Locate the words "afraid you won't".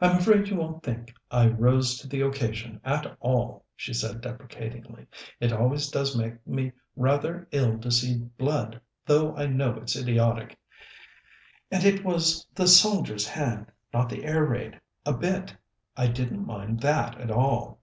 0.18-0.84